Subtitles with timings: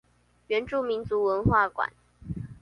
[0.47, 1.93] 原住民族文化館